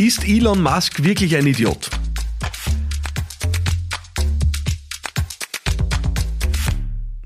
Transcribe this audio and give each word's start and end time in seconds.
Ist 0.00 0.24
Elon 0.24 0.62
Musk 0.62 1.04
wirklich 1.04 1.36
ein 1.36 1.46
Idiot? 1.46 1.90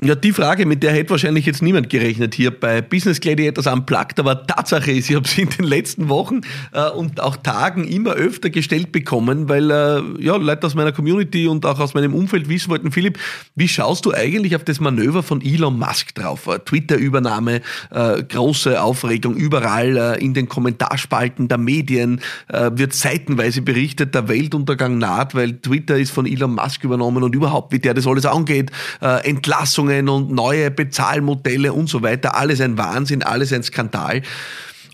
Ja, 0.04 0.14
die 0.14 0.32
Frage, 0.32 0.66
mit 0.66 0.82
der 0.82 0.92
hätte 0.92 1.08
wahrscheinlich 1.12 1.46
jetzt 1.46 1.62
niemand 1.62 1.88
gerechnet 1.88 2.34
hier 2.34 2.50
bei 2.50 2.82
Business 2.82 3.20
Gladiators 3.20 3.66
Unplugged, 3.66 4.20
aber 4.20 4.46
Tatsache 4.46 4.92
ist, 4.92 5.08
ich 5.08 5.16
habe 5.16 5.26
sie 5.26 5.40
in 5.40 5.48
den 5.48 5.64
letzten 5.64 6.10
Wochen 6.10 6.42
äh, 6.72 6.90
und 6.90 7.20
auch 7.20 7.38
Tagen 7.38 7.84
immer 7.84 8.10
öfter 8.10 8.50
gestellt 8.50 8.92
bekommen, 8.92 9.48
weil 9.48 9.70
äh, 9.70 10.02
ja, 10.22 10.36
Leute 10.36 10.66
aus 10.66 10.74
meiner 10.74 10.92
Community 10.92 11.48
und 11.48 11.64
auch 11.64 11.80
aus 11.80 11.94
meinem 11.94 12.12
Umfeld 12.12 12.50
wissen 12.50 12.68
wollten, 12.68 12.92
Philipp, 12.92 13.18
wie 13.54 13.66
schaust 13.66 14.04
du 14.04 14.12
eigentlich 14.12 14.54
auf 14.54 14.62
das 14.62 14.78
Manöver 14.78 15.22
von 15.22 15.40
Elon 15.40 15.78
Musk 15.78 16.14
drauf? 16.14 16.48
Äh, 16.48 16.58
Twitter-Übernahme, 16.58 17.62
äh, 17.90 18.22
große 18.24 18.82
Aufregung 18.82 19.34
überall 19.34 19.96
äh, 19.96 20.22
in 20.22 20.34
den 20.34 20.50
Kommentarspalten 20.50 21.48
der 21.48 21.56
Medien, 21.56 22.20
äh, 22.48 22.70
wird 22.74 22.92
seitenweise 22.92 23.62
berichtet, 23.62 24.14
der 24.14 24.28
Weltuntergang 24.28 24.98
naht, 24.98 25.34
weil 25.34 25.54
Twitter 25.54 25.96
ist 25.96 26.10
von 26.10 26.26
Elon 26.26 26.56
Musk 26.56 26.84
übernommen 26.84 27.22
und 27.22 27.34
überhaupt, 27.34 27.72
wie 27.72 27.78
der 27.78 27.94
das 27.94 28.06
alles 28.06 28.26
angeht, 28.26 28.70
Entlassungen 29.00 29.93
Verordnungen 29.94 30.08
und 30.08 30.34
neue 30.34 30.70
Bezahlmodelle 30.70 31.72
und 31.72 31.88
so 31.88 32.02
weiter. 32.02 32.36
Alles 32.36 32.60
ein 32.60 32.78
Wahnsinn, 32.78 33.22
alles 33.22 33.52
ein 33.52 33.62
Skandal. 33.62 34.22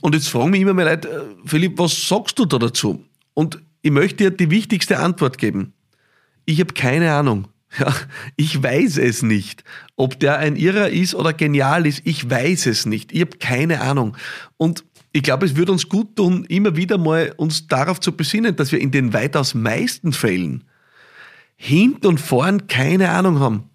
Und 0.00 0.14
jetzt 0.14 0.28
fragen 0.28 0.50
mich 0.50 0.60
immer 0.60 0.74
mehr 0.74 0.86
Leute, 0.86 1.08
äh, 1.08 1.48
Philipp, 1.48 1.78
was 1.78 2.08
sagst 2.08 2.38
du 2.38 2.44
da 2.44 2.58
dazu? 2.58 3.04
Und 3.34 3.58
ich 3.82 3.90
möchte 3.90 4.24
dir 4.24 4.30
die 4.30 4.50
wichtigste 4.50 4.98
Antwort 4.98 5.38
geben. 5.38 5.72
Ich 6.44 6.60
habe 6.60 6.74
keine 6.74 7.12
Ahnung. 7.12 7.48
Ja, 7.78 7.94
ich 8.34 8.60
weiß 8.60 8.98
es 8.98 9.22
nicht. 9.22 9.62
Ob 9.94 10.18
der 10.18 10.38
ein 10.38 10.56
Irrer 10.56 10.88
ist 10.88 11.14
oder 11.14 11.32
genial 11.32 11.86
ist, 11.86 12.02
ich 12.02 12.28
weiß 12.28 12.66
es 12.66 12.84
nicht. 12.84 13.12
Ich 13.12 13.20
habe 13.20 13.38
keine 13.38 13.80
Ahnung. 13.80 14.16
Und 14.56 14.84
ich 15.12 15.22
glaube, 15.22 15.46
es 15.46 15.54
würde 15.54 15.70
uns 15.70 15.88
gut 15.88 16.16
tun, 16.16 16.44
immer 16.48 16.74
wieder 16.74 16.98
mal 16.98 17.32
uns 17.36 17.68
darauf 17.68 18.00
zu 18.00 18.16
besinnen, 18.16 18.56
dass 18.56 18.72
wir 18.72 18.80
in 18.80 18.90
den 18.90 19.12
weitaus 19.12 19.54
meisten 19.54 20.12
Fällen 20.12 20.64
hinten 21.54 22.08
und 22.08 22.18
vorn 22.18 22.66
keine 22.66 23.10
Ahnung 23.10 23.38
haben. 23.38 23.69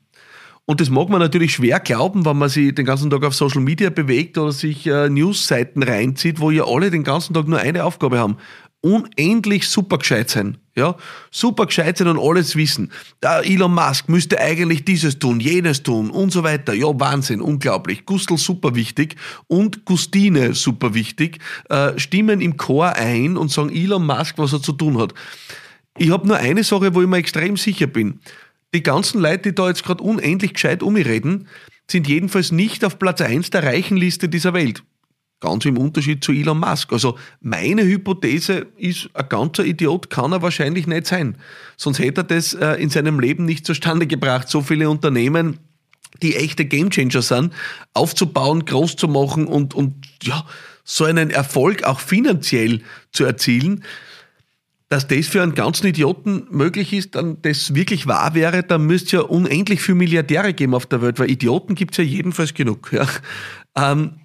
Und 0.68 0.82
das 0.82 0.90
mag 0.90 1.10
man 1.10 1.20
natürlich 1.20 1.54
schwer 1.54 1.80
glauben, 1.80 2.26
wenn 2.26 2.38
man 2.38 2.50
sich 2.50 2.74
den 2.74 2.86
ganzen 2.86 3.12
Tag 3.12 3.24
auf 3.24 3.36
Social 3.36 3.62
Media 3.62 3.92
bewegt 3.92 4.38
oder 4.38 4.52
sich 4.52 4.88
äh, 4.88 5.10
Newsseiten 5.10 5.84
reinzieht, 5.84 6.40
wo 6.40 6.50
ja 6.50 6.66
alle 6.66 6.90
den 6.90 7.04
ganzen 7.04 7.36
Tag 7.36 7.48
nur 7.48 7.60
eine 7.60 7.84
Aufgabe 7.84 8.18
haben. 8.18 8.38
Unendlich 8.82 9.68
super 9.68 10.00
gescheit 10.00 10.30
sein. 10.30 10.58
Ja, 10.76 10.96
super 11.32 11.68
gescheit 11.68 11.98
sein 11.98 12.08
und 12.08 12.20
alles 12.20 12.56
wissen. 12.56 12.92
Der 13.22 13.44
Elon 13.46 13.74
Musk 13.74 14.10
müsste 14.10 14.40
eigentlich 14.40 14.86
dieses 14.86 15.20
tun, 15.20 15.40
jenes 15.40 15.84
tun 15.84 16.10
und 16.10 16.32
so 16.32 16.44
weiter. 16.44 16.74
Ja, 16.74 17.00
Wahnsinn, 17.00 17.42
unglaublich. 17.42 18.06
Gustl 18.06 18.38
super 18.38 18.76
wichtig 18.76 19.16
und 19.48 19.86
Gustine 19.86 20.56
super 20.56 20.96
wichtig. 20.96 21.40
Äh, 21.70 21.98
stimmen 21.98 22.42
im 22.42 22.58
Chor 22.58 22.94
ein 22.94 23.38
und 23.38 23.52
sagen 23.52 23.70
Elon 23.70 24.06
Musk, 24.06 24.38
was 24.38 24.54
er 24.54 24.62
zu 24.62 24.72
tun 24.72 24.98
hat. 24.98 25.14
Ich 25.98 26.12
habe 26.12 26.28
nur 26.28 26.38
eine 26.38 26.64
Sache, 26.64 26.94
wo 26.94 27.02
ich 27.02 27.08
mir 27.08 27.18
extrem 27.18 27.56
sicher 27.56 27.88
bin 27.88 28.20
die 28.76 28.84
ganzen 28.84 29.22
Leute, 29.22 29.50
die 29.50 29.56
da 29.56 29.68
jetzt 29.68 29.84
gerade 29.84 30.04
unendlich 30.04 30.54
gescheit 30.54 30.84
umreden, 30.84 31.48
sind 31.90 32.08
jedenfalls 32.08 32.52
nicht 32.52 32.84
auf 32.84 33.00
Platz 33.00 33.22
1 33.22 33.50
der 33.50 33.64
reichen 33.64 33.98
Liste 33.98 34.28
dieser 34.30 34.54
Welt. 34.54 34.84
Ganz 35.40 35.66
im 35.66 35.78
Unterschied 35.78 36.24
zu 36.24 36.32
Elon 36.32 36.60
Musk. 36.60 36.92
Also 36.92 37.18
meine 37.42 37.84
Hypothese 37.84 38.68
ist, 38.78 39.10
ein 39.14 39.30
ganzer 39.30 39.66
Idiot 39.66 40.10
kann 40.10 40.32
er 40.32 40.42
wahrscheinlich 40.42 40.88
nicht 40.88 41.08
sein. 41.08 41.38
Sonst 41.78 42.00
hätte 42.00 42.22
er 42.22 42.24
das 42.26 42.54
äh, 42.54 42.74
in 42.76 42.90
seinem 42.90 43.20
Leben 43.20 43.46
nicht 43.46 43.66
zustande 43.66 44.08
gebracht, 44.08 44.50
so 44.50 44.62
viele 44.62 44.90
Unternehmen, 44.90 45.60
die 46.22 46.36
echte 46.36 46.66
Gamechanger 46.66 47.22
sind, 47.22 47.54
aufzubauen, 47.94 48.66
groß 48.66 48.96
zu 48.96 49.08
machen 49.08 49.48
und, 49.48 49.74
und 49.74 49.94
ja, 50.24 50.46
so 50.84 51.04
einen 51.04 51.30
Erfolg 51.30 51.84
auch 51.84 52.00
finanziell 52.00 52.82
zu 53.12 53.26
erzielen 53.26 53.84
dass 54.90 55.08
das 55.08 55.28
für 55.28 55.42
einen 55.42 55.56
ganzen 55.56 55.88
Idioten 55.88 56.48
möglich 56.52 56.94
ist, 56.94 57.16
dann 57.16 57.42
das 57.42 57.74
wirklich 57.74 58.08
wahr 58.08 58.36
wäre, 58.36 58.64
dann 58.64 58.86
müsste 58.86 59.06
es 59.06 59.12
ja 59.14 59.22
unendlich 59.22 59.82
viele 59.82 59.98
Milliardäre 59.98 60.54
geben 60.54 60.76
auf 60.76 60.86
der 60.86 61.02
Welt, 61.02 61.20
weil 61.20 61.32
Idioten 61.32 61.76
gibt 61.76 61.92
es 61.92 61.98
ja 61.98 62.04
jedenfalls 62.04 62.54
genug. 62.54 62.92
Ja. 62.92 63.08
Ähm, 63.76 64.20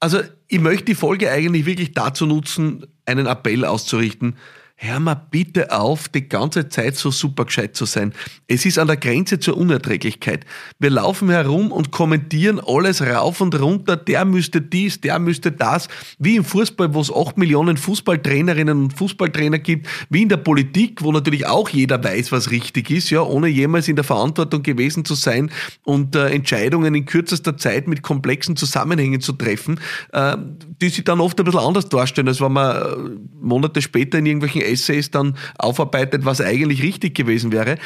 also 0.00 0.20
ich 0.48 0.60
möchte 0.60 0.84
die 0.84 0.94
Folge 0.94 1.30
eigentlich 1.30 1.64
wirklich 1.64 1.92
dazu 1.92 2.26
nutzen, 2.26 2.86
einen 3.06 3.26
Appell 3.26 3.64
auszurichten 3.64 4.36
hör 4.76 5.00
mal 5.00 5.14
bitte 5.14 5.70
auf, 5.72 6.08
die 6.08 6.28
ganze 6.28 6.68
Zeit 6.68 6.96
so 6.96 7.10
super 7.10 7.44
gescheit 7.44 7.76
zu 7.76 7.84
sein. 7.84 8.12
Es 8.48 8.66
ist 8.66 8.78
an 8.78 8.88
der 8.88 8.96
Grenze 8.96 9.38
zur 9.38 9.56
Unerträglichkeit. 9.56 10.44
Wir 10.78 10.90
laufen 10.90 11.30
herum 11.30 11.70
und 11.70 11.92
kommentieren 11.92 12.60
alles 12.64 13.00
rauf 13.00 13.40
und 13.40 13.58
runter. 13.58 13.96
Der 13.96 14.24
müsste 14.24 14.60
dies, 14.60 15.00
der 15.00 15.18
müsste 15.18 15.52
das. 15.52 15.88
Wie 16.18 16.36
im 16.36 16.44
Fußball, 16.44 16.92
wo 16.92 17.00
es 17.00 17.12
acht 17.12 17.38
Millionen 17.38 17.76
Fußballtrainerinnen 17.76 18.84
und 18.84 18.92
Fußballtrainer 18.92 19.60
gibt. 19.60 19.88
Wie 20.10 20.22
in 20.22 20.28
der 20.28 20.38
Politik, 20.38 21.02
wo 21.02 21.12
natürlich 21.12 21.46
auch 21.46 21.68
jeder 21.68 22.02
weiß, 22.02 22.32
was 22.32 22.50
richtig 22.50 22.90
ist, 22.90 23.10
ja, 23.10 23.22
ohne 23.22 23.48
jemals 23.48 23.88
in 23.88 23.96
der 23.96 24.04
Verantwortung 24.04 24.62
gewesen 24.62 25.04
zu 25.04 25.14
sein 25.14 25.50
und 25.84 26.16
äh, 26.16 26.30
Entscheidungen 26.30 26.94
in 26.94 27.06
kürzester 27.06 27.56
Zeit 27.56 27.86
mit 27.86 28.02
komplexen 28.02 28.56
Zusammenhängen 28.56 29.20
zu 29.20 29.32
treffen, 29.32 29.80
äh, 30.12 30.36
die 30.80 30.88
sich 30.88 31.04
dann 31.04 31.20
oft 31.20 31.38
ein 31.38 31.44
bisschen 31.44 31.60
anders 31.60 31.88
darstellen, 31.88 32.28
als 32.28 32.40
wenn 32.40 32.52
man 32.52 32.76
äh, 32.76 33.20
Monate 33.40 33.80
später 33.80 34.18
in 34.18 34.26
irgendwelchen 34.26 34.64
Essays 34.74 35.10
dann 35.10 35.36
aufarbeitet, 35.58 36.24
was 36.24 36.40
eigentlich 36.40 36.82
richtig 36.82 37.14
gewesen 37.14 37.50
wäre. 37.50 37.78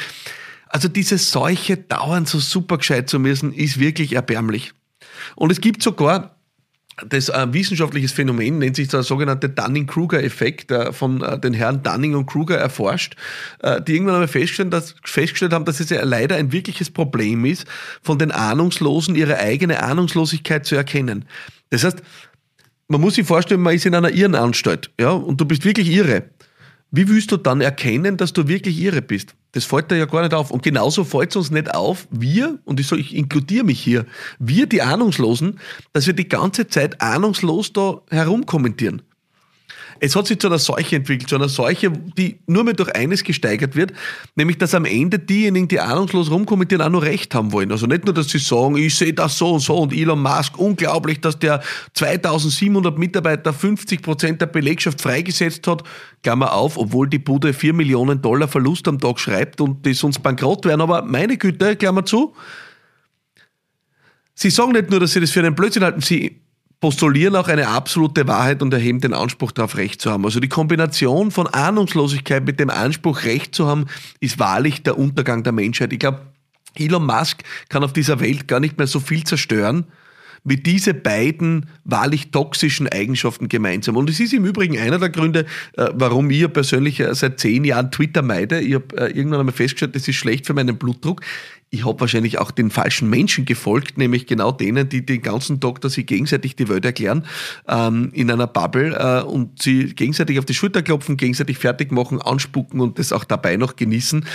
Also 0.67 0.87
diese 0.87 1.17
Seuche 1.17 1.77
dauernd 1.77 2.27
so 2.27 2.39
super 2.39 2.77
gescheit 2.77 3.09
zu 3.09 3.19
müssen, 3.19 3.53
ist 3.53 3.79
wirklich 3.79 4.13
erbärmlich. 4.13 4.73
Und 5.35 5.51
es 5.51 5.61
gibt 5.61 5.81
sogar 5.81 6.35
das 7.07 7.29
ein 7.29 7.53
wissenschaftliches 7.53 8.11
Phänomen 8.11 8.57
nennt 8.59 8.75
sich 8.75 8.87
der 8.87 9.03
sogenannte 9.03 9.49
Dunning-Kruger-Effekt 9.49 10.71
äh, 10.71 10.91
von 10.91 11.21
äh, 11.21 11.39
den 11.39 11.53
Herren 11.53 11.83
Dunning 11.83 12.15
und 12.15 12.25
Kruger 12.25 12.57
erforscht, 12.57 13.15
äh, 13.59 13.81
die 13.81 13.93
irgendwann 13.93 14.15
einmal 14.15 14.27
festgestellt, 14.27 14.73
dass, 14.73 14.95
festgestellt 15.03 15.53
haben, 15.53 15.65
dass 15.65 15.79
es 15.79 15.89
ja 15.89 16.03
leider 16.03 16.35
ein 16.35 16.51
wirkliches 16.51 16.89
Problem 16.89 17.45
ist, 17.45 17.65
von 18.01 18.17
den 18.17 18.31
Ahnungslosen 18.31 19.15
ihre 19.15 19.37
eigene 19.37 19.81
Ahnungslosigkeit 19.81 20.65
zu 20.65 20.75
erkennen. 20.75 21.25
Das 21.69 21.83
heißt, 21.83 22.01
man 22.87 23.01
muss 23.01 23.15
sich 23.15 23.25
vorstellen, 23.25 23.61
man 23.61 23.75
ist 23.75 23.85
in 23.85 23.95
einer 23.95 24.11
Irrenanstalt, 24.11 24.91
ja, 24.99 25.11
und 25.11 25.39
du 25.39 25.45
bist 25.45 25.63
wirklich 25.63 25.89
irre. 25.89 26.23
Wie 26.91 27.07
willst 27.07 27.31
du 27.31 27.37
dann 27.37 27.61
erkennen, 27.61 28.17
dass 28.17 28.33
du 28.33 28.47
wirklich 28.47 28.79
irre 28.79 29.01
bist? 29.01 29.35
Das 29.51 29.65
fällt 29.65 29.91
dir 29.91 29.97
ja 29.97 30.05
gar 30.05 30.21
nicht 30.21 30.33
auf. 30.33 30.51
Und 30.51 30.63
genauso 30.63 31.03
fällt 31.03 31.31
es 31.31 31.35
uns 31.35 31.51
nicht 31.51 31.73
auf, 31.73 32.07
wir, 32.11 32.59
und 32.65 32.79
ich, 32.79 32.87
so, 32.87 32.95
ich 32.95 33.15
inkludiere 33.15 33.63
mich 33.63 33.79
hier, 33.79 34.05
wir, 34.39 34.65
die 34.65 34.81
Ahnungslosen, 34.81 35.59
dass 35.93 36.07
wir 36.07 36.13
die 36.13 36.29
ganze 36.29 36.67
Zeit 36.67 37.01
ahnungslos 37.01 37.73
da 37.73 38.01
herumkommentieren. 38.09 39.03
Es 39.99 40.15
hat 40.15 40.27
sich 40.27 40.39
zu 40.39 40.47
einer 40.47 40.59
Seuche 40.59 40.95
entwickelt, 40.95 41.29
zu 41.29 41.35
einer 41.35 41.49
Seuche, 41.49 41.91
die 41.91 42.39
nur 42.47 42.63
mehr 42.63 42.73
durch 42.73 42.95
eines 42.95 43.23
gesteigert 43.23 43.75
wird, 43.75 43.93
nämlich 44.35 44.57
dass 44.57 44.73
am 44.73 44.85
Ende 44.85 45.19
diejenigen, 45.19 45.67
die 45.67 45.79
ahnungslos 45.79 46.31
rumkommentieren, 46.31 46.81
auch 46.81 46.89
nur 46.89 47.03
Recht 47.03 47.35
haben 47.35 47.51
wollen. 47.51 47.71
Also 47.71 47.85
nicht 47.85 48.05
nur, 48.05 48.13
dass 48.13 48.29
sie 48.29 48.39
sagen, 48.39 48.77
ich 48.77 48.95
sehe 48.95 49.13
das 49.13 49.37
so 49.37 49.53
und 49.53 49.59
so 49.59 49.77
und 49.77 49.93
Elon 49.93 50.21
Musk, 50.21 50.57
unglaublich, 50.57 51.19
dass 51.21 51.37
der 51.39 51.61
2700 51.93 52.97
Mitarbeiter 52.97 53.53
50 53.53 54.01
Prozent 54.01 54.41
der 54.41 54.47
Belegschaft 54.47 55.01
freigesetzt 55.01 55.67
hat, 55.67 55.83
Klammer 56.23 56.53
auf, 56.53 56.77
obwohl 56.77 57.07
die 57.09 57.19
Bude 57.19 57.53
4 57.53 57.73
Millionen 57.73 58.21
Dollar 58.21 58.47
Verlust 58.47 58.87
am 58.87 58.99
Tag 58.99 59.19
schreibt 59.19 59.61
und 59.61 59.85
die 59.85 59.93
sonst 59.93 60.19
bankrott 60.19 60.65
werden, 60.65 60.81
aber 60.81 61.01
meine 61.01 61.37
Güte, 61.37 61.75
Klammer 61.75 62.05
zu, 62.05 62.33
Sie 64.39 64.51
sagen 64.51 64.71
nicht 64.71 64.89
nur, 64.89 65.01
dass 65.01 65.11
Sie 65.11 65.19
das 65.19 65.31
für 65.31 65.41
einen 65.41 65.53
Blödsinn 65.53 65.83
halten, 65.83 65.99
Sie 65.99 66.39
postulieren 66.79 67.35
auch 67.35 67.47
eine 67.47 67.67
absolute 67.67 68.27
Wahrheit 68.27 68.61
und 68.61 68.73
erheben 68.73 69.01
den 69.01 69.13
Anspruch 69.13 69.51
darauf, 69.51 69.75
Recht 69.75 70.01
zu 70.01 70.11
haben. 70.11 70.23
Also 70.25 70.39
die 70.39 70.47
Kombination 70.47 71.31
von 71.31 71.47
Ahnungslosigkeit 71.47 72.45
mit 72.45 72.59
dem 72.59 72.69
Anspruch, 72.69 73.23
Recht 73.23 73.53
zu 73.53 73.67
haben, 73.67 73.85
ist 74.19 74.39
wahrlich 74.39 74.83
der 74.83 74.97
Untergang 74.97 75.43
der 75.43 75.51
Menschheit. 75.51 75.91
Ich 75.91 75.99
glaube, 75.99 76.21
Elon 76.75 77.05
Musk 77.05 77.43
kann 77.67 77.83
auf 77.83 77.93
dieser 77.93 78.19
Welt 78.19 78.47
gar 78.47 78.59
nicht 78.59 78.77
mehr 78.77 78.87
so 78.87 78.99
viel 78.99 79.23
zerstören, 79.23 79.85
wie 80.43 80.57
diese 80.57 80.93
beiden 80.93 81.67
wahrlich 81.83 82.31
toxischen 82.31 82.87
Eigenschaften 82.87 83.49
gemeinsam. 83.49 83.97
Und 83.97 84.09
es 84.09 84.19
ist 84.19 84.33
im 84.33 84.45
Übrigen 84.45 84.77
einer 84.77 84.99
der 84.99 85.09
Gründe, 85.09 85.45
äh, 85.77 85.87
warum 85.93 86.29
ich 86.29 86.51
persönlich 86.51 86.99
äh, 86.99 87.13
seit 87.13 87.39
zehn 87.39 87.63
Jahren 87.63 87.91
Twitter 87.91 88.21
meide. 88.21 88.59
Ich 88.59 88.75
habe 88.75 88.97
äh, 88.97 89.11
irgendwann 89.11 89.41
einmal 89.41 89.55
festgestellt, 89.55 89.95
das 89.95 90.07
ist 90.07 90.15
schlecht 90.15 90.45
für 90.45 90.53
meinen 90.53 90.77
Blutdruck 90.77 91.21
ich 91.71 91.85
habe 91.85 91.99
wahrscheinlich 91.99 92.39
auch 92.39 92.51
den 92.51 92.71
falschen 92.71 93.09
Menschen 93.09 93.45
gefolgt, 93.45 93.97
nämlich 93.97 94.25
genau 94.25 94.51
denen, 94.51 94.89
die 94.89 95.05
den 95.05 95.21
ganzen 95.21 95.59
Tag, 95.59 95.81
dass 95.81 95.93
sie 95.93 96.03
gegenseitig 96.05 96.55
die 96.55 96.67
Welt 96.67 96.83
erklären, 96.83 97.25
ähm, 97.67 98.09
in 98.13 98.31
einer 98.31 98.47
Bubble 98.47 98.95
äh, 98.95 99.23
und 99.23 99.61
sie 99.61 99.93
gegenseitig 99.93 100.39
auf 100.39 100.45
die 100.45 100.55
Schulter 100.55 100.81
klopfen, 100.81 101.17
gegenseitig 101.17 101.57
fertig 101.57 101.91
machen, 101.91 102.21
anspucken 102.21 102.79
und 102.79 102.97
das 102.97 103.13
auch 103.13 103.23
dabei 103.23 103.55
noch 103.57 103.75
genießen 103.75 104.25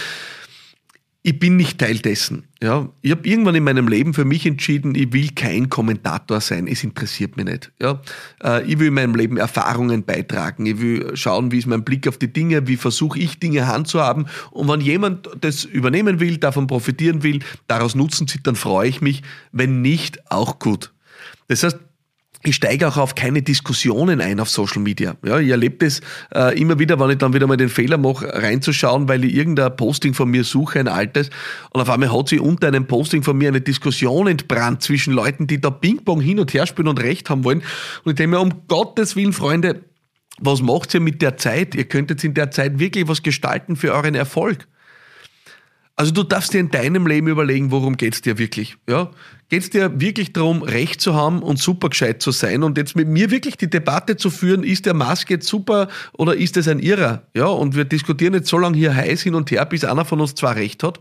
ich 1.27 1.39
bin 1.39 1.57
nicht 1.57 1.79
Teil 1.79 1.99
dessen. 2.01 2.45
Ja, 2.63 2.91
ich 3.01 3.11
habe 3.11 3.27
irgendwann 3.27 3.55
in 3.55 3.65
meinem 3.65 3.89
Leben 3.89 4.13
für 4.13 4.27
mich 4.27 4.45
entschieden, 4.45 4.95
ich 4.95 5.11
will 5.15 5.31
kein 5.35 5.71
Kommentator 5.71 6.39
sein. 6.43 6.67
Es 6.67 6.85
interessiert 6.85 7.39
mich 7.39 7.47
nicht. 7.47 7.73
Ja, 7.81 8.03
äh, 8.43 8.63
ich 8.71 8.79
will 8.79 8.89
in 8.89 8.95
meinem 8.95 9.15
Leben 9.15 9.39
Erfahrungen 9.39 10.05
beitragen. 10.05 10.67
Ich 10.67 10.81
will 10.83 11.17
schauen, 11.17 11.51
wie 11.51 11.59
ist 11.59 11.67
mein 11.67 11.83
Blick 11.83 12.07
auf 12.07 12.19
die 12.19 12.31
Dinge, 12.31 12.69
wie 12.69 12.77
versuche 12.77 13.19
ich 13.19 13.39
Dinge 13.39 13.67
handzuhaben. 13.67 14.27
Und 14.51 14.69
wenn 14.69 14.83
jemand 14.83 15.31
das 15.41 15.65
übernehmen 15.65 16.21
will, 16.21 16.37
davon 16.37 16.67
profitieren 16.67 17.23
will, 17.23 17.41
daraus 17.69 17.95
nutzen 17.95 18.29
zieht, 18.29 18.47
dann 18.47 18.55
freue 18.55 18.91
ich 18.91 19.01
mich. 19.01 19.23
Wenn 19.51 19.81
nicht, 19.81 20.31
auch 20.31 20.59
gut. 20.59 20.93
Das 21.49 21.63
heißt, 21.63 21.79
ich 22.47 22.57
steige 22.57 22.89
auch 22.89 22.97
auf 22.97 23.15
keine 23.15 23.43
Diskussionen 23.43 24.21
ein 24.21 24.39
auf 24.39 24.51
Social 24.51 24.83
Media. 24.83 25.17
Ja, 25.25 25.39
ich 25.39 25.49
erlebe 25.49 25.85
das 25.85 26.01
äh, 26.35 26.59
immer 26.61 26.79
wieder, 26.79 27.01
wenn 27.01 27.11
ich 27.11 27.19
dann 27.19 27.33
wieder 27.33 27.47
mal 27.47 27.57
den 27.57 27.69
Fehler 27.69 27.97
mache, 27.97 28.27
reinzuschauen, 28.27 29.09
weil 29.09 29.25
ich 29.25 29.35
irgendein 29.35 29.75
Posting 29.77 30.15
von 30.15 30.31
mir 30.31 30.45
suche, 30.45 30.81
ein 30.81 30.89
altes, 30.89 31.31
und 31.71 31.81
auf 31.81 31.89
einmal 31.89 32.13
hat 32.13 32.29
sich 32.29 32.41
unter 32.41 32.69
einem 32.69 32.87
Posting 32.87 33.23
von 33.23 33.37
mir 33.37 33.49
eine 33.49 33.61
Diskussion 33.61 34.27
entbrannt 34.27 34.83
zwischen 34.83 35.15
Leuten, 35.15 35.47
die 35.47 35.61
da 35.61 35.71
Ping-Pong 35.71 36.21
hin 36.21 36.39
und 36.39 36.53
her 36.53 36.67
spielen 36.67 36.89
und 36.89 37.01
Recht 37.01 37.31
haben 37.31 37.45
wollen. 37.45 37.63
Und 38.05 38.13
ich 38.13 38.17
denke 38.17 38.37
mir, 38.37 38.41
um 38.41 38.67
Gottes 38.69 39.17
Willen, 39.17 39.33
Freunde, 39.33 39.81
was 40.39 40.61
macht 40.61 40.93
ihr 40.95 41.01
mit 41.01 41.23
der 41.23 41.37
Zeit? 41.37 41.75
Ihr 41.75 41.85
könnt 41.85 42.11
jetzt 42.11 42.25
in 42.25 42.35
der 42.35 42.51
Zeit 42.51 42.79
wirklich 42.79 43.09
was 43.09 43.23
gestalten 43.23 43.77
für 43.77 43.93
euren 43.95 44.15
Erfolg. 44.15 44.67
Also 45.97 46.11
du 46.11 46.25
darfst 46.25 46.53
dir 46.53 46.59
in 46.59 46.71
deinem 46.71 47.07
Leben 47.07 47.29
überlegen, 47.29 47.71
worum 47.71 47.97
geht's 47.97 48.21
dir 48.21 48.37
wirklich? 48.37 48.77
Ja? 48.89 49.11
Geht's 49.49 49.71
dir 49.71 50.01
wirklich 50.01 50.33
darum, 50.33 50.63
Recht 50.63 51.01
zu 51.01 51.15
haben 51.15 51.41
und 51.41 51.61
super 51.61 51.89
gescheit 51.89 52.21
zu 52.21 52.33
sein 52.33 52.65
und 52.65 52.77
jetzt 52.77 52.97
mit 52.97 53.07
mir 53.07 53.31
wirklich 53.31 53.57
die 53.57 53.71
Debatte 53.71 54.17
zu 54.17 54.31
führen, 54.31 54.65
ist 54.65 54.87
der 54.87 54.95
Musk 54.95 55.31
jetzt 55.31 55.47
super 55.47 55.89
oder 56.13 56.35
ist 56.37 56.57
es 56.57 56.67
ein 56.67 56.81
Irrer? 56.81 57.23
Ja, 57.35 57.47
und 57.47 57.77
wir 57.77 57.85
diskutieren 57.85 58.35
jetzt 58.35 58.49
so 58.49 58.59
lange 58.59 58.77
hier 58.77 58.95
heiß 58.95 59.23
hin 59.23 59.37
und 59.37 59.51
her, 59.53 59.65
bis 59.67 59.85
einer 59.85 60.05
von 60.05 60.21
uns 60.21 60.35
zwar 60.35 60.57
Recht 60.57 60.83
hat. 60.83 60.99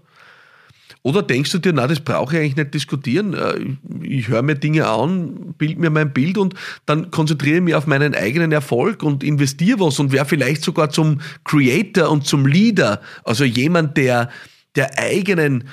Oder 1.01 1.21
denkst 1.21 1.51
du 1.51 1.57
dir, 1.57 1.73
na, 1.73 1.87
das 1.87 1.99
brauche 1.99 2.35
ich 2.35 2.39
eigentlich 2.39 2.55
nicht 2.55 2.73
diskutieren. 2.73 3.33
Äh, 3.33 4.05
ich 4.05 4.27
höre 4.29 4.41
mir 4.43 4.55
Dinge 4.55 4.87
an, 4.87 5.53
bild 5.57 5.79
mir 5.79 5.89
mein 5.89 6.13
Bild 6.13 6.37
und 6.37 6.53
dann 6.85 7.09
konzentriere 7.11 7.57
ich 7.57 7.63
mich 7.63 7.75
auf 7.75 7.87
meinen 7.87 8.13
eigenen 8.13 8.51
Erfolg 8.51 9.01
und 9.01 9.23
investiere 9.23 9.79
was 9.79 9.99
und 9.99 10.11
wäre 10.11 10.25
vielleicht 10.25 10.63
sogar 10.63 10.91
zum 10.91 11.19
Creator 11.43 12.09
und 12.09 12.25
zum 12.25 12.45
Leader, 12.45 13.01
also 13.23 13.43
jemand, 13.43 13.97
der 13.97 14.29
der 14.75 14.97
eigenen 14.97 15.65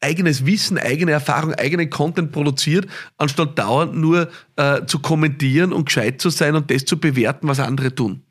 eigenes 0.00 0.46
Wissen, 0.46 0.78
eigene 0.78 1.12
Erfahrung, 1.12 1.54
eigenen 1.54 1.90
Content 1.90 2.30
produziert, 2.30 2.86
anstatt 3.16 3.58
dauernd 3.58 3.96
nur 3.96 4.28
äh, 4.56 4.86
zu 4.86 5.00
kommentieren 5.00 5.72
und 5.72 5.86
gescheit 5.86 6.20
zu 6.20 6.30
sein 6.30 6.54
und 6.54 6.70
das 6.70 6.84
zu 6.84 6.98
bewerten, 6.98 7.48
was 7.48 7.58
andere 7.58 7.94
tun. 7.94 8.22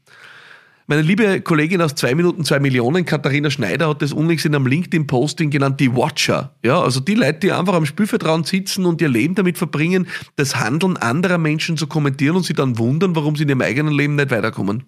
Meine 0.89 1.01
liebe 1.01 1.41
Kollegin 1.41 1.81
aus 1.81 1.95
2 1.95 2.15
Minuten 2.15 2.45
2 2.45 2.61
Millionen, 2.61 3.03
Katharina 3.03 3.49
Schneider, 3.49 3.89
hat 3.89 4.01
das 4.01 4.13
unlängst 4.13 4.45
in 4.45 4.55
einem 4.55 4.67
LinkedIn-Posting 4.67 5.49
genannt, 5.49 5.81
die 5.81 5.93
Watcher. 5.93 6.55
Ja, 6.63 6.81
also 6.81 7.01
die 7.01 7.15
Leute, 7.15 7.39
die 7.39 7.51
einfach 7.51 7.73
am 7.73 7.85
Spielvertrauen 7.85 8.45
sitzen 8.45 8.85
und 8.85 9.01
ihr 9.01 9.09
Leben 9.09 9.35
damit 9.35 9.57
verbringen, 9.57 10.07
das 10.37 10.55
Handeln 10.55 10.95
anderer 10.95 11.39
Menschen 11.39 11.75
zu 11.75 11.87
kommentieren 11.87 12.37
und 12.37 12.43
sie 12.43 12.53
dann 12.53 12.77
wundern, 12.77 13.17
warum 13.17 13.35
sie 13.35 13.43
in 13.43 13.49
ihrem 13.49 13.63
eigenen 13.63 13.93
Leben 13.93 14.15
nicht 14.15 14.31
weiterkommen. 14.31 14.83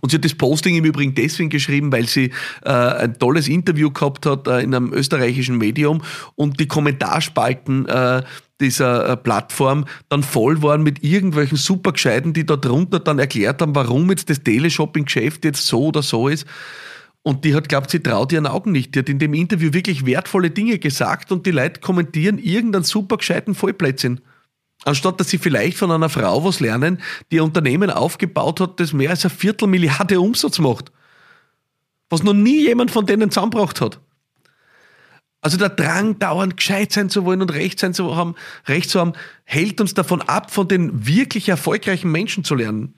Und 0.00 0.10
sie 0.10 0.16
hat 0.16 0.24
das 0.24 0.34
Posting 0.34 0.76
im 0.76 0.84
Übrigen 0.84 1.14
deswegen 1.14 1.50
geschrieben, 1.50 1.92
weil 1.92 2.06
sie 2.06 2.30
äh, 2.64 2.70
ein 2.70 3.18
tolles 3.18 3.48
Interview 3.48 3.90
gehabt 3.90 4.26
hat 4.26 4.48
äh, 4.48 4.60
in 4.60 4.74
einem 4.74 4.92
österreichischen 4.92 5.58
Medium 5.58 6.02
und 6.34 6.60
die 6.60 6.68
Kommentarspalten 6.68 7.86
äh, 7.86 8.22
dieser 8.60 9.08
äh, 9.08 9.16
Plattform 9.16 9.84
dann 10.08 10.22
voll 10.22 10.62
waren 10.62 10.82
mit 10.82 11.02
irgendwelchen 11.02 11.58
Supergescheiten, 11.58 12.32
die 12.32 12.46
da 12.46 12.56
drunter 12.56 13.00
dann 13.00 13.18
erklärt 13.18 13.60
haben, 13.60 13.74
warum 13.74 14.08
jetzt 14.10 14.30
das 14.30 14.42
Teleshopping-Geschäft 14.42 15.44
jetzt 15.44 15.66
so 15.66 15.86
oder 15.86 16.02
so 16.02 16.28
ist. 16.28 16.46
Und 17.22 17.44
die 17.44 17.54
hat 17.54 17.68
glaubt, 17.68 17.90
sie 17.90 18.00
traut 18.00 18.32
ihren 18.32 18.46
Augen 18.46 18.70
nicht. 18.70 18.94
Die 18.94 19.00
hat 19.00 19.08
in 19.08 19.18
dem 19.18 19.34
Interview 19.34 19.72
wirklich 19.72 20.06
wertvolle 20.06 20.50
Dinge 20.50 20.78
gesagt 20.78 21.32
und 21.32 21.44
die 21.44 21.50
Leute 21.50 21.80
kommentieren 21.80 22.38
irgendeinen 22.38 22.84
supergescheiten 22.84 23.54
Vollplätzchen. 23.54 24.20
Anstatt 24.86 25.18
dass 25.18 25.28
sie 25.28 25.38
vielleicht 25.38 25.78
von 25.78 25.90
einer 25.90 26.08
Frau 26.08 26.44
was 26.44 26.60
lernen, 26.60 27.02
die 27.32 27.40
ein 27.40 27.46
Unternehmen 27.46 27.90
aufgebaut 27.90 28.60
hat, 28.60 28.78
das 28.78 28.92
mehr 28.92 29.10
als 29.10 29.24
eine 29.24 29.34
Viertelmilliarde 29.34 30.20
Umsatz 30.20 30.60
macht. 30.60 30.92
Was 32.08 32.22
noch 32.22 32.34
nie 32.34 32.60
jemand 32.60 32.92
von 32.92 33.04
denen 33.04 33.32
zusammengebracht 33.32 33.80
hat. 33.80 33.98
Also 35.40 35.56
der 35.56 35.70
Drang, 35.70 36.20
dauernd 36.20 36.56
gescheit 36.56 36.92
sein 36.92 37.10
zu 37.10 37.24
wollen 37.24 37.42
und 37.42 37.52
recht 37.52 37.80
sein 37.80 37.94
zu 37.94 38.14
haben, 38.14 38.36
recht 38.68 38.88
zu 38.88 39.00
haben, 39.00 39.14
hält 39.42 39.80
uns 39.80 39.94
davon 39.94 40.22
ab, 40.22 40.52
von 40.52 40.68
den 40.68 41.04
wirklich 41.04 41.48
erfolgreichen 41.48 42.12
Menschen 42.12 42.44
zu 42.44 42.54
lernen. 42.54 42.94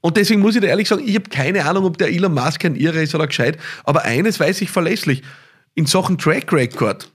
Und 0.00 0.16
deswegen 0.16 0.40
muss 0.40 0.54
ich 0.54 0.60
dir 0.60 0.68
ehrlich 0.68 0.86
sagen, 0.86 1.02
ich 1.04 1.16
habe 1.16 1.30
keine 1.30 1.64
Ahnung, 1.64 1.84
ob 1.84 1.98
der 1.98 2.10
Elon 2.10 2.32
Musk 2.32 2.64
ein 2.64 2.76
Irre 2.76 3.02
ist 3.02 3.16
oder 3.16 3.26
gescheit, 3.26 3.58
aber 3.82 4.02
eines 4.02 4.38
weiß 4.38 4.60
ich 4.60 4.70
verlässlich. 4.70 5.22
In 5.74 5.86
Sachen 5.86 6.16
Track 6.16 6.52
Record 6.52 7.10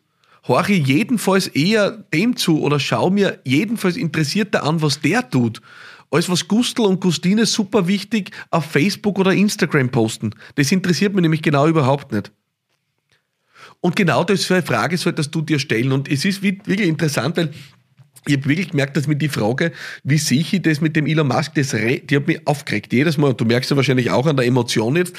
horche 0.47 0.73
jedenfalls 0.73 1.47
eher 1.47 1.91
dem 2.13 2.35
zu 2.35 2.61
oder 2.61 2.79
schaue 2.79 3.11
mir 3.11 3.39
jedenfalls 3.45 3.97
interessierter 3.97 4.63
an, 4.63 4.81
was 4.81 5.01
der 5.01 5.29
tut, 5.29 5.61
als 6.09 6.29
was 6.29 6.47
Gustl 6.47 6.81
und 6.81 7.01
Gustine 7.01 7.45
super 7.45 7.87
wichtig 7.87 8.31
auf 8.49 8.65
Facebook 8.65 9.19
oder 9.19 9.33
Instagram 9.33 9.89
posten. 9.89 10.31
Das 10.55 10.71
interessiert 10.71 11.13
mich 11.13 11.21
nämlich 11.21 11.41
genau 11.41 11.67
überhaupt 11.67 12.11
nicht. 12.11 12.31
Und 13.81 13.95
genau 13.95 14.23
das 14.23 14.41
ist 14.41 14.51
eine 14.51 14.63
Frage 14.63 14.97
solltest 14.97 15.33
du 15.35 15.41
dir 15.41 15.59
stellen. 15.59 15.91
Und 15.91 16.09
es 16.09 16.25
ist 16.25 16.41
wirklich 16.41 16.81
interessant, 16.81 17.37
weil 17.37 17.51
ich 18.25 18.35
habe 18.35 18.49
wirklich 18.49 18.69
gemerkt, 18.71 18.97
dass 18.97 19.07
mir 19.07 19.15
die 19.15 19.29
Frage, 19.29 19.71
wie 20.03 20.17
sehe 20.17 20.41
ich 20.41 20.61
das 20.61 20.81
mit 20.81 20.95
dem 20.95 21.05
Elon 21.05 21.27
Musk, 21.27 21.53
das, 21.55 21.71
die 21.71 22.15
hat 22.15 22.27
mich 22.27 22.45
aufgeregt. 22.45 22.91
Jedes 22.91 23.17
Mal, 23.17 23.29
und 23.29 23.39
du 23.39 23.45
merkst 23.45 23.69
ja 23.69 23.77
wahrscheinlich 23.77 24.09
auch 24.11 24.25
an 24.25 24.35
der 24.35 24.45
Emotion 24.45 24.95
jetzt, 24.95 25.15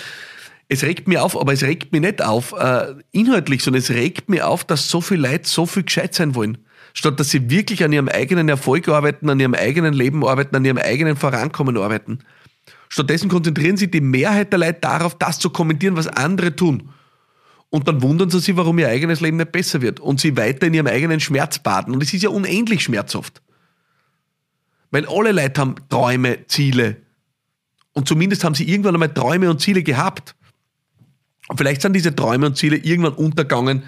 es 0.68 0.82
regt 0.82 1.08
mir 1.08 1.24
auf, 1.24 1.38
aber 1.38 1.52
es 1.52 1.62
regt 1.62 1.92
mir 1.92 2.00
nicht 2.00 2.22
auf 2.22 2.52
äh, 2.52 2.94
inhaltlich, 3.10 3.62
sondern 3.62 3.80
es 3.80 3.90
regt 3.90 4.28
mir 4.28 4.46
auf, 4.46 4.64
dass 4.64 4.90
so 4.90 5.00
viele 5.00 5.28
Leute 5.28 5.48
so 5.48 5.64
viel 5.66 5.84
gescheit 5.84 6.14
sein 6.14 6.34
wollen. 6.34 6.58
Statt 6.92 7.18
dass 7.18 7.30
sie 7.30 7.50
wirklich 7.50 7.84
an 7.84 7.92
ihrem 7.92 8.08
eigenen 8.08 8.48
Erfolg 8.48 8.88
arbeiten, 8.88 9.30
an 9.30 9.40
ihrem 9.40 9.54
eigenen 9.54 9.94
Leben 9.94 10.26
arbeiten, 10.26 10.56
an 10.56 10.64
ihrem 10.64 10.78
eigenen 10.78 11.16
Vorankommen 11.16 11.76
arbeiten. 11.78 12.18
Stattdessen 12.88 13.28
konzentrieren 13.28 13.76
sich 13.76 13.90
die 13.90 14.00
Mehrheit 14.00 14.52
der 14.52 14.58
Leute 14.58 14.80
darauf, 14.80 15.16
das 15.16 15.38
zu 15.38 15.50
kommentieren, 15.50 15.96
was 15.96 16.06
andere 16.06 16.54
tun. 16.54 16.90
Und 17.70 17.86
dann 17.86 18.02
wundern 18.02 18.30
sie 18.30 18.40
sich, 18.40 18.56
warum 18.56 18.78
ihr 18.78 18.88
eigenes 18.88 19.20
Leben 19.20 19.36
nicht 19.36 19.52
besser 19.52 19.82
wird 19.82 20.00
und 20.00 20.20
sie 20.20 20.36
weiter 20.36 20.66
in 20.66 20.74
ihrem 20.74 20.86
eigenen 20.86 21.20
Schmerz 21.20 21.58
baden. 21.58 21.94
Und 21.94 22.02
es 22.02 22.12
ist 22.14 22.22
ja 22.22 22.30
unendlich 22.30 22.82
schmerzhaft. 22.82 23.42
Weil 24.90 25.06
alle 25.06 25.32
Leute 25.32 25.60
haben 25.60 25.74
Träume, 25.90 26.46
Ziele. 26.46 26.96
Und 27.92 28.08
zumindest 28.08 28.42
haben 28.44 28.54
sie 28.54 28.68
irgendwann 28.68 28.94
einmal 28.94 29.12
Träume 29.12 29.50
und 29.50 29.60
Ziele 29.60 29.82
gehabt. 29.82 30.34
Vielleicht 31.56 31.82
sind 31.82 31.94
diese 31.94 32.14
Träume 32.14 32.46
und 32.46 32.56
Ziele 32.56 32.76
irgendwann 32.76 33.14
untergegangen 33.14 33.84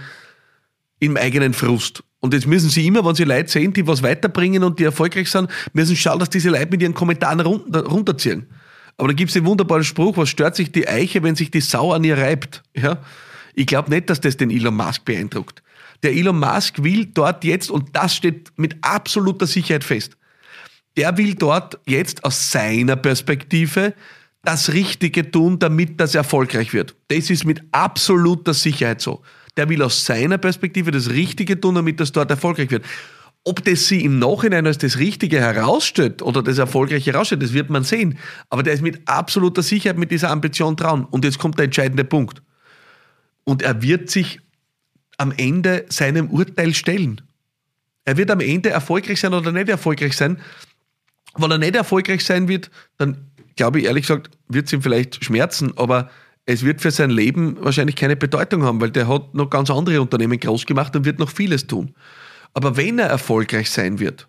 im 0.99 1.17
eigenen 1.17 1.53
Frust. 1.53 2.03
Und 2.21 2.35
jetzt 2.35 2.47
müssen 2.47 2.69
sie 2.69 2.87
immer, 2.87 3.05
wenn 3.05 3.15
sie 3.15 3.25
Leute 3.25 3.51
sehen, 3.51 3.73
die 3.73 3.87
was 3.87 4.03
weiterbringen 4.03 4.62
und 4.62 4.79
die 4.79 4.85
erfolgreich 4.85 5.31
sind, 5.31 5.51
müssen 5.73 5.97
schauen, 5.97 6.19
dass 6.19 6.31
diese 6.31 6.51
Leute 6.51 6.69
mit 6.71 6.83
ihren 6.83 6.95
Kommentaren 6.95 7.41
runterziehen. 7.41 8.47
Aber 8.99 9.09
da 9.09 9.15
gibt 9.15 9.31
es 9.31 9.35
den 9.35 9.47
wunderbaren 9.47 9.85
Spruch, 9.85 10.19
was 10.19 10.29
stört 10.29 10.57
sich 10.57 10.73
die 10.73 10.87
Eiche, 10.87 11.23
wenn 11.23 11.35
sich 11.35 11.51
die 11.51 11.62
Sau 11.62 11.93
an 11.93 12.05
ihr 12.05 12.19
reibt? 12.19 12.62
Ja? 12.77 12.99
Ich 13.55 13.67
glaube 13.67 13.91
nicht, 13.91 14.11
dass 14.11 14.21
das 14.21 14.37
den 14.37 14.51
Elon 14.51 14.77
Musk 14.77 15.07
beeindruckt. 15.07 15.62
Der 16.03 16.12
Elon 16.12 16.39
Musk 16.39 16.83
will 16.83 17.07
dort 17.07 17.45
jetzt, 17.45 17.71
und 17.71 17.97
das 17.97 18.15
steht 18.15 18.53
mit 18.57 18.77
absoluter 18.83 19.47
Sicherheit 19.47 19.85
fest, 19.85 20.17
der 20.97 21.17
will 21.17 21.35
dort 21.35 21.79
jetzt 21.87 22.25
aus 22.25 22.51
seiner 22.51 22.97
Perspektive 22.97 23.95
das 24.43 24.73
Richtige 24.73 25.31
tun, 25.31 25.59
damit 25.59 26.00
das 26.00 26.14
erfolgreich 26.14 26.73
wird. 26.73 26.95
Das 27.09 27.31
ist 27.31 27.45
mit 27.45 27.62
absoluter 27.73 28.55
Sicherheit 28.55 29.00
so. 29.00 29.23
Der 29.57 29.69
will 29.69 29.83
aus 29.83 30.07
seiner 30.07 30.38
Perspektive 30.38 30.91
das 30.91 31.11
Richtige 31.11 31.61
tun, 31.61 31.75
damit 31.75 32.00
das 32.00 32.12
dort 32.12 32.31
erfolgreich 32.31 32.71
wird. 32.71 32.85
Ob 33.45 33.64
das 33.64 33.88
sie 33.88 34.05
im 34.05 34.19
Nachhinein 34.19 34.67
als 34.67 34.79
das 34.79 34.99
Richtige 34.99 35.41
herausstellt 35.41 36.23
oder 36.23 36.43
das 36.43 36.59
Erfolgreiche 36.59 37.12
herausstellt, 37.12 37.43
das 37.43 37.53
wird 37.53 37.71
man 37.71 37.85
sehen. 37.85 38.19
Aber 38.50 38.62
der 38.62 38.75
ist 38.75 38.83
mit 38.83 39.09
absoluter 39.09 39.62
Sicherheit 39.62 39.99
mit 39.99 40.11
dieser 40.11 40.31
Ambition 40.31 40.76
dran. 40.76 41.05
Und 41.05 41.25
jetzt 41.25 41.38
kommt 41.38 41.59
der 41.59 41.64
entscheidende 41.64 42.05
Punkt. 42.05 42.43
Und 43.45 43.62
er 43.62 43.83
wird 43.83 44.11
sich 44.11 44.41
am 45.17 45.33
Ende 45.37 45.87
seinem 45.88 46.31
Urteil 46.31 46.75
stellen. 46.75 47.23
Er 48.05 48.17
wird 48.17 48.31
am 48.31 48.41
Ende 48.41 48.71
erfolgreich 48.71 49.21
sein 49.21 49.35
oder 49.35 49.53
nicht 49.53 49.69
erfolgreich 49.69 50.17
sein. 50.17 50.38
Wenn 51.37 51.50
er 51.50 51.59
nicht 51.59 51.76
erfolgreich 51.76 52.25
sein 52.25 52.49
wird, 52.49 52.71
dann 52.97 53.30
glaube 53.57 53.80
ich 53.80 53.87
ehrlich 53.87 54.07
gesagt, 54.07 54.30
wird 54.49 54.66
es 54.66 54.73
ihm 54.73 54.83
vielleicht 54.83 55.25
schmerzen, 55.25 55.76
aber 55.76 56.11
es 56.47 56.64
wird 56.64 56.80
für 56.80 56.90
sein 56.90 57.11
Leben 57.11 57.57
wahrscheinlich 57.61 57.97
keine 57.97 58.16
Bedeutung 58.16 58.64
haben, 58.64 58.80
weil 58.80 58.90
der 58.90 59.09
hat 59.09 59.35
noch 59.35 59.50
ganz 59.50 59.71
andere 59.71 60.00
Unternehmen 60.00 60.38
groß 60.38 60.66
gemacht 60.66 60.97
und 60.97 61.04
wird 61.04 61.19
noch 61.19 61.30
vieles 61.30 61.66
tun. 61.66 61.95
Aber 62.54 62.76
wenn 62.76 62.99
er 62.99 63.07
erfolgreich 63.07 63.71
sein 63.71 64.00
wird, 64.00 64.28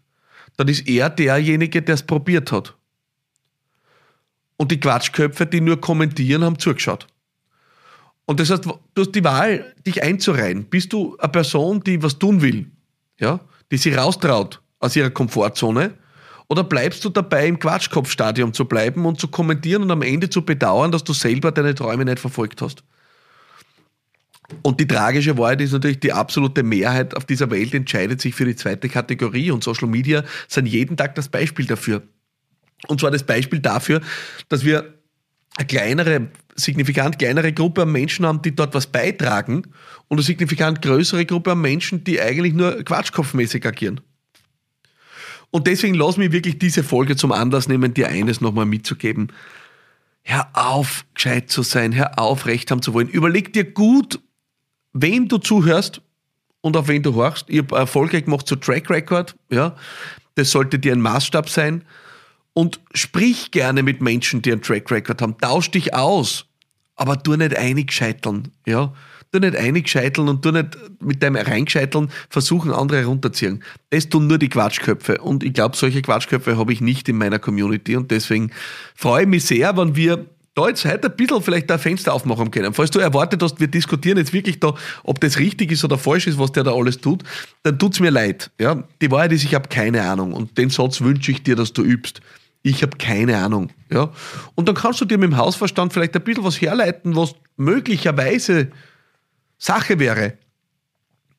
dann 0.57 0.67
ist 0.67 0.87
er 0.87 1.09
derjenige, 1.09 1.81
der 1.81 1.95
es 1.95 2.03
probiert 2.03 2.51
hat. 2.51 2.75
Und 4.57 4.71
die 4.71 4.79
Quatschköpfe, 4.79 5.47
die 5.47 5.61
nur 5.61 5.81
kommentieren, 5.81 6.43
haben 6.43 6.59
zugeschaut. 6.59 7.07
Und 8.25 8.39
das 8.39 8.51
heißt, 8.51 8.65
du 8.65 8.79
hast 8.97 9.11
die 9.13 9.23
Wahl, 9.23 9.73
dich 9.85 10.03
einzureihen. 10.03 10.65
Bist 10.65 10.93
du 10.93 11.17
eine 11.17 11.31
Person, 11.31 11.81
die 11.81 12.03
was 12.03 12.19
tun 12.19 12.41
will, 12.41 12.69
ja, 13.19 13.39
die 13.71 13.77
sich 13.77 13.97
raustraut 13.97 14.61
aus 14.79 14.95
ihrer 14.95 15.09
Komfortzone 15.09 15.95
oder 16.51 16.65
bleibst 16.65 17.05
du 17.05 17.09
dabei, 17.09 17.47
im 17.47 17.59
Quatschkopfstadium 17.59 18.51
zu 18.51 18.65
bleiben 18.65 19.05
und 19.05 19.21
zu 19.21 19.29
kommentieren 19.29 19.83
und 19.83 19.91
am 19.91 20.01
Ende 20.01 20.29
zu 20.29 20.41
bedauern, 20.41 20.91
dass 20.91 21.05
du 21.05 21.13
selber 21.13 21.53
deine 21.53 21.73
Träume 21.73 22.03
nicht 22.03 22.19
verfolgt 22.19 22.61
hast? 22.61 22.83
Und 24.61 24.81
die 24.81 24.85
tragische 24.85 25.37
Wahrheit 25.37 25.61
ist 25.61 25.71
natürlich, 25.71 26.01
die 26.01 26.11
absolute 26.11 26.63
Mehrheit 26.63 27.15
auf 27.15 27.23
dieser 27.23 27.49
Welt 27.51 27.73
entscheidet 27.73 28.19
sich 28.19 28.35
für 28.35 28.43
die 28.43 28.57
zweite 28.57 28.89
Kategorie 28.89 29.49
und 29.49 29.63
Social 29.63 29.87
Media 29.87 30.25
sind 30.49 30.65
jeden 30.65 30.97
Tag 30.97 31.15
das 31.15 31.29
Beispiel 31.29 31.67
dafür. 31.67 32.03
Und 32.87 32.99
zwar 32.99 33.11
das 33.11 33.23
Beispiel 33.23 33.59
dafür, 33.59 34.01
dass 34.49 34.65
wir 34.65 34.93
eine 35.55 35.67
kleinere, 35.67 36.27
signifikant 36.55 37.17
kleinere 37.17 37.53
Gruppe 37.53 37.83
an 37.83 37.93
Menschen 37.93 38.25
haben, 38.25 38.41
die 38.41 38.53
dort 38.53 38.73
was 38.75 38.87
beitragen 38.87 39.67
und 40.09 40.17
eine 40.17 40.23
signifikant 40.23 40.81
größere 40.81 41.25
Gruppe 41.25 41.53
an 41.53 41.61
Menschen, 41.61 42.03
die 42.03 42.19
eigentlich 42.19 42.53
nur 42.53 42.83
quatschkopfmäßig 42.83 43.65
agieren. 43.65 44.01
Und 45.51 45.67
deswegen 45.67 45.95
lass 45.95 46.17
mich 46.17 46.31
wirklich 46.31 46.57
diese 46.57 46.83
Folge 46.83 47.15
zum 47.15 47.31
Anlass 47.31 47.67
nehmen, 47.67 47.93
dir 47.93 48.07
eines 48.07 48.41
nochmal 48.41 48.65
mitzugeben. 48.65 49.31
Hör 50.23 50.49
auf, 50.53 51.05
gescheit 51.13 51.49
zu 51.49 51.61
sein, 51.61 51.93
hör 51.93 52.17
auf, 52.17 52.45
Recht 52.45 52.71
haben 52.71 52.81
zu 52.81 52.93
wollen. 52.93 53.09
Überleg 53.09 53.53
dir 53.53 53.65
gut, 53.65 54.19
wem 54.93 55.27
du 55.27 55.37
zuhörst 55.37 56.01
und 56.61 56.77
auf 56.77 56.87
wen 56.87 57.03
du 57.03 57.15
horchst. 57.15 57.45
Ich 57.49 57.57
habe 57.59 57.75
erfolgreich 57.75 58.25
gemacht 58.25 58.47
zu 58.47 58.55
Track 58.55 58.89
Record, 58.89 59.35
ja. 59.49 59.75
Das 60.35 60.51
sollte 60.51 60.79
dir 60.79 60.93
ein 60.93 61.01
Maßstab 61.01 61.49
sein. 61.49 61.83
Und 62.53 62.79
sprich 62.93 63.51
gerne 63.51 63.83
mit 63.83 64.01
Menschen, 64.01 64.41
die 64.41 64.51
einen 64.51 64.61
Track 64.61 64.89
Record 64.91 65.21
haben. 65.21 65.37
Tausch 65.37 65.71
dich 65.71 65.93
aus, 65.93 66.45
aber 66.95 67.21
tu 67.21 67.35
nicht 67.35 67.57
einig 67.57 67.91
scheiteln, 67.91 68.49
ja. 68.65 68.93
Tu 69.31 69.39
nicht 69.39 69.55
einig 69.55 69.87
scheiteln 69.87 70.27
und 70.27 70.41
tu 70.41 70.51
nicht 70.51 70.77
mit 70.99 71.23
deinem 71.23 71.37
Reingescheiteln 71.37 72.09
versuchen, 72.29 72.71
andere 72.73 73.05
runterziehen. 73.05 73.63
Das 73.89 74.09
tun 74.09 74.27
nur 74.27 74.37
die 74.37 74.49
Quatschköpfe. 74.49 75.19
Und 75.19 75.43
ich 75.43 75.53
glaube, 75.53 75.77
solche 75.77 76.01
Quatschköpfe 76.01 76.57
habe 76.57 76.73
ich 76.73 76.81
nicht 76.81 77.07
in 77.07 77.17
meiner 77.17 77.39
Community. 77.39 77.95
Und 77.95 78.11
deswegen 78.11 78.51
freue 78.95 79.23
ich 79.23 79.29
mich 79.29 79.45
sehr, 79.45 79.77
wenn 79.77 79.95
wir 79.95 80.25
da 80.53 80.67
jetzt 80.67 80.83
heute 80.83 81.09
ein 81.09 81.15
bisschen 81.15 81.41
vielleicht 81.41 81.71
ein 81.71 81.79
Fenster 81.79 82.13
aufmachen 82.13 82.51
können. 82.51 82.73
Falls 82.73 82.91
du 82.91 82.99
erwartet 82.99 83.41
hast, 83.41 83.59
wir 83.59 83.67
diskutieren 83.67 84.17
jetzt 84.17 84.33
wirklich 84.33 84.59
da, 84.59 84.75
ob 85.03 85.21
das 85.21 85.39
richtig 85.39 85.71
ist 85.71 85.85
oder 85.85 85.97
falsch 85.97 86.27
ist, 86.27 86.37
was 86.37 86.51
der 86.51 86.63
da 86.63 86.73
alles 86.73 86.99
tut, 86.99 87.23
dann 87.63 87.79
tut 87.79 87.93
es 87.93 87.99
mir 88.01 88.11
leid. 88.11 88.51
Ja? 88.59 88.83
Die 89.01 89.09
Wahrheit 89.11 89.31
ist, 89.31 89.43
ich 89.43 89.55
habe 89.55 89.69
keine 89.69 90.01
Ahnung. 90.01 90.33
Und 90.33 90.57
den 90.57 90.69
Satz 90.69 90.99
wünsche 90.99 91.31
ich 91.31 91.43
dir, 91.43 91.55
dass 91.55 91.71
du 91.71 91.83
übst. 91.83 92.21
Ich 92.63 92.83
habe 92.83 92.97
keine 92.97 93.37
Ahnung. 93.37 93.69
Ja? 93.89 94.11
Und 94.55 94.67
dann 94.67 94.75
kannst 94.75 94.99
du 94.99 95.05
dir 95.05 95.17
mit 95.17 95.31
dem 95.31 95.37
Hausverstand 95.37 95.93
vielleicht 95.93 96.15
ein 96.15 96.23
bisschen 96.23 96.43
was 96.43 96.59
herleiten, 96.59 97.15
was 97.15 97.35
möglicherweise 97.55 98.67
Sache 99.61 99.99
wäre. 99.99 100.37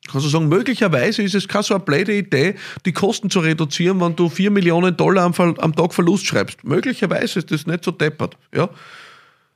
Kannst 0.09 0.25
du 0.25 0.29
sagen, 0.29 0.47
möglicherweise 0.47 1.21
ist 1.21 1.35
es 1.35 1.47
keine 1.47 1.63
so 1.63 1.75
eine 1.75 1.83
blöde 1.83 2.15
Idee, 2.15 2.55
die 2.85 2.93
Kosten 2.93 3.29
zu 3.29 3.39
reduzieren, 3.39 3.99
wenn 4.01 4.15
du 4.15 4.29
4 4.29 4.49
Millionen 4.49 4.95
Dollar 4.95 5.23
am, 5.23 5.33
am 5.57 5.75
Tag 5.75 5.93
Verlust 5.93 6.25
schreibst. 6.25 6.63
Möglicherweise 6.63 7.39
ist 7.39 7.51
das 7.51 7.67
nicht 7.67 7.83
so 7.83 7.91
deppert. 7.91 8.37
Ja? 8.53 8.69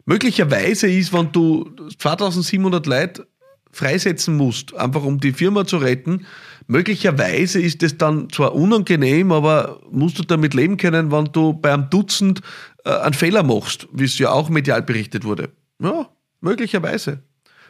Möglicherweise 0.05 0.89
ist, 0.89 1.13
wenn 1.13 1.31
du 1.31 1.69
2700 1.97 2.86
Leute 2.86 3.27
freisetzen 3.71 4.36
musst, 4.36 4.74
einfach 4.75 5.03
um 5.03 5.19
die 5.19 5.33
Firma 5.33 5.65
zu 5.65 5.77
retten, 5.77 6.25
möglicherweise 6.67 7.62
ist 7.62 7.83
das 7.83 7.97
dann 7.97 8.29
zwar 8.29 8.53
unangenehm, 8.55 9.31
aber 9.31 9.81
musst 9.91 10.19
du 10.19 10.24
damit 10.24 10.53
leben 10.53 10.77
können, 10.77 11.12
wenn 11.12 11.25
du 11.25 11.53
bei 11.53 11.74
einem 11.74 11.89
Dutzend 11.89 12.41
äh, 12.86 12.89
einen 12.89 13.13
Fehler 13.13 13.43
machst, 13.43 13.88
wie 13.93 14.05
es 14.05 14.17
ja 14.17 14.31
auch 14.31 14.50
medial 14.50 14.81
berichtet 14.81 15.24
wurde. 15.24 15.51
Ja, 15.81 16.09
möglicherweise. 16.41 17.21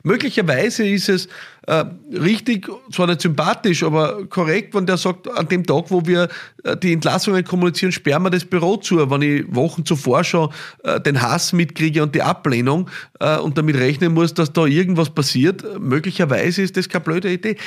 Möglicherweise 0.03 0.87
ist 0.87 1.09
es 1.09 1.27
äh, 1.67 1.85
richtig, 2.13 2.69
zwar 2.91 3.07
nicht 3.07 3.21
sympathisch, 3.21 3.83
aber 3.83 4.25
korrekt, 4.27 4.73
wenn 4.73 4.85
der 4.85 4.97
sagt, 4.97 5.29
an 5.29 5.47
dem 5.47 5.65
Tag, 5.65 5.85
wo 5.89 6.05
wir 6.05 6.29
äh, 6.63 6.77
die 6.77 6.93
Entlassungen 6.93 7.43
kommunizieren, 7.43 7.91
sperren 7.91 8.23
wir 8.23 8.29
das 8.29 8.45
Büro 8.45 8.77
zu. 8.77 9.09
Wenn 9.09 9.21
ich 9.21 9.45
Wochen 9.53 9.85
zuvor 9.85 10.23
schon 10.23 10.49
äh, 10.83 10.99
den 11.01 11.21
Hass 11.21 11.53
mitkriege 11.53 12.03
und 12.03 12.15
die 12.15 12.21
Ablehnung 12.21 12.89
äh, 13.19 13.37
und 13.37 13.57
damit 13.57 13.75
rechnen 13.75 14.13
muss, 14.13 14.33
dass 14.33 14.53
da 14.53 14.65
irgendwas 14.65 15.09
passiert, 15.09 15.63
möglicherweise 15.79 16.61
ist 16.61 16.77
das 16.77 16.89
keine 16.89 17.03
blöde 17.03 17.31
Idee. 17.31 17.57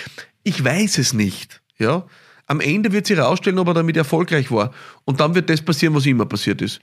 Ich 0.43 0.65
weiß 0.65 0.99
es 0.99 1.13
nicht. 1.13 1.61
Ja? 1.79 2.07
Am 2.47 2.61
Ende 2.61 2.93
wird 2.93 3.07
sich 3.07 3.17
herausstellen, 3.17 3.59
ob 3.59 3.69
er 3.69 3.75
damit 3.75 3.97
erfolgreich 3.97 4.51
war. 4.51 4.73
Und 5.05 5.21
dann 5.21 5.35
wird 5.35 5.51
das 5.51 5.63
passieren, 5.63 5.95
was 5.95 6.07
immer 6.07 6.27
passiert 6.27 6.63
ist. 6.63 6.81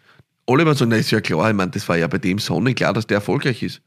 Werden 0.48 0.76
sagen, 0.76 0.92
na 0.92 0.98
ist 0.98 1.12
ja 1.12 1.20
klar, 1.20 1.50
ich 1.50 1.56
meine, 1.56 1.72
das 1.72 1.90
war 1.90 1.98
ja 1.98 2.08
bei 2.08 2.20
dem 2.20 2.40
sonnenklar, 2.40 2.94
dass 2.94 3.06
der 3.06 3.16
erfolgreich 3.16 3.64
ist. 3.64 3.82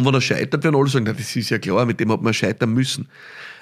Und 0.00 0.06
wenn 0.06 0.14
er 0.14 0.22
scheitert, 0.22 0.64
werden 0.64 0.76
alle 0.76 0.88
sagen, 0.88 1.04
na, 1.04 1.12
das 1.12 1.36
ist 1.36 1.50
ja 1.50 1.58
klar, 1.58 1.84
mit 1.84 2.00
dem 2.00 2.10
hat 2.10 2.22
man 2.22 2.32
scheitern 2.32 2.72
müssen. 2.72 3.06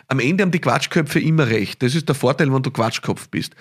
Am 0.07 0.21
Ende 0.21 0.42
haben 0.42 0.52
die 0.52 0.61
Quatschköpfe 0.61 1.18
immer 1.18 1.49
recht. 1.49 1.83
Das 1.83 1.97
ist 1.97 2.09
der 2.09 2.14
Vorteil, 2.14 2.52
wenn 2.52 2.62
du 2.62 2.71
Quatschkopf 2.71 3.28
bist. 3.28 3.57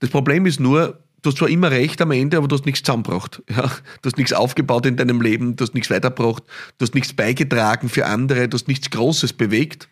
Das 0.00 0.10
Problem 0.10 0.44
ist 0.44 0.58
nur, 0.58 0.98
du 1.22 1.30
hast 1.30 1.38
zwar 1.38 1.48
immer 1.48 1.70
recht 1.70 2.02
am 2.02 2.10
Ende, 2.10 2.36
aber 2.36 2.48
du 2.48 2.56
hast 2.56 2.66
nichts 2.66 2.82
zusammengebracht. 2.82 3.42
Ja? 3.48 3.70
Du 4.02 4.08
hast 4.08 4.18
nichts 4.18 4.32
aufgebaut 4.32 4.86
in 4.86 4.96
deinem 4.96 5.20
Leben, 5.20 5.54
du 5.54 5.62
hast 5.62 5.74
nichts 5.74 5.88
weitergebracht, 5.88 6.42
du 6.78 6.82
hast 6.82 6.96
nichts 6.96 7.12
beigetragen 7.12 7.88
für 7.88 8.06
andere, 8.06 8.48
du 8.48 8.56
hast 8.56 8.66
nichts 8.66 8.90
Großes 8.90 9.34
bewegt. 9.34 9.88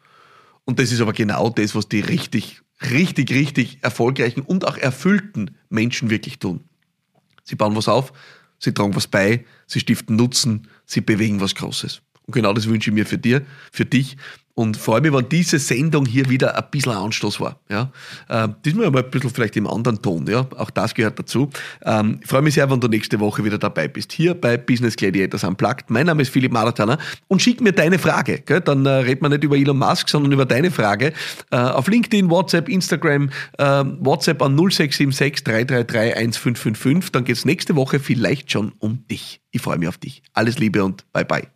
Und 0.64 0.80
das 0.80 0.90
ist 0.90 1.00
aber 1.00 1.12
genau 1.12 1.50
das, 1.50 1.76
was 1.76 1.88
die 1.88 2.00
richtig, 2.00 2.62
richtig, 2.90 3.30
richtig 3.30 3.78
erfolgreichen 3.82 4.40
und 4.40 4.66
auch 4.66 4.76
erfüllten 4.76 5.56
Menschen 5.70 6.10
wirklich 6.10 6.40
tun. 6.40 6.64
Sie 7.44 7.54
bauen 7.54 7.76
was 7.76 7.86
auf, 7.86 8.12
sie 8.58 8.74
tragen 8.74 8.96
was 8.96 9.06
bei, 9.06 9.44
sie 9.68 9.78
stiften 9.78 10.16
Nutzen, 10.16 10.68
sie 10.92 11.00
bewegen 11.00 11.40
was 11.40 11.54
Großes. 11.54 12.02
Und 12.26 12.34
genau 12.34 12.52
das 12.52 12.66
wünsche 12.66 12.90
ich 12.90 12.94
mir 12.94 13.06
für 13.06 13.18
dir, 13.18 13.44
für 13.72 13.84
dich 13.84 14.16
und 14.54 14.76
freue 14.76 15.00
mich, 15.00 15.12
wenn 15.12 15.28
diese 15.28 15.58
Sendung 15.58 16.04
hier 16.04 16.28
wieder 16.28 16.56
ein 16.56 16.64
bisschen 16.70 16.92
Anstoß 16.92 17.40
war. 17.40 17.58
Ja? 17.70 17.90
Äh, 18.28 18.48
diesmal 18.64 18.86
aber 18.86 19.00
ein 19.00 19.10
bisschen 19.10 19.30
vielleicht 19.30 19.56
im 19.56 19.66
anderen 19.66 20.02
Ton. 20.02 20.26
Ja? 20.26 20.46
Auch 20.56 20.70
das 20.70 20.94
gehört 20.94 21.18
dazu. 21.18 21.48
Ähm, 21.84 22.18
ich 22.20 22.28
freue 22.28 22.42
mich 22.42 22.54
sehr, 22.54 22.70
wenn 22.70 22.80
du 22.80 22.88
nächste 22.88 23.18
Woche 23.20 23.44
wieder 23.44 23.58
dabei 23.58 23.88
bist. 23.88 24.12
Hier 24.12 24.34
bei 24.34 24.56
Business 24.56 24.96
Gladiators 24.96 25.44
Unplugged. 25.44 25.90
Mein 25.90 26.06
Name 26.06 26.22
ist 26.22 26.28
Philipp 26.30 26.52
Marathaner 26.52 26.98
und 27.28 27.40
schick 27.40 27.60
mir 27.60 27.72
deine 27.72 27.98
Frage. 27.98 28.40
Gell? 28.40 28.60
Dann 28.60 28.84
äh, 28.84 28.90
redet 28.90 29.22
man 29.22 29.30
nicht 29.32 29.44
über 29.44 29.56
Elon 29.56 29.78
Musk, 29.78 30.08
sondern 30.08 30.32
über 30.32 30.44
deine 30.44 30.70
Frage. 30.70 31.12
Äh, 31.50 31.56
auf 31.56 31.88
LinkedIn, 31.88 32.28
WhatsApp, 32.30 32.68
Instagram, 32.68 33.30
äh, 33.58 33.64
WhatsApp 33.64 34.42
an 34.42 34.56
0676 34.56 35.44
333 35.44 36.16
1555. 36.16 37.12
Dann 37.12 37.24
geht 37.24 37.36
es 37.36 37.44
nächste 37.44 37.74
Woche 37.76 38.00
vielleicht 38.00 38.52
schon 38.52 38.72
um 38.78 39.06
dich. 39.08 39.40
Ich 39.50 39.62
freue 39.62 39.78
mich 39.78 39.88
auf 39.88 39.98
dich. 39.98 40.22
Alles 40.34 40.58
Liebe 40.58 40.84
und 40.84 41.10
bye 41.12 41.24
bye. 41.24 41.46